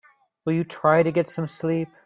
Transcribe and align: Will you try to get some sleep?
Will 0.45 0.53
you 0.53 0.63
try 0.63 1.03
to 1.03 1.11
get 1.11 1.29
some 1.29 1.45
sleep? 1.45 1.87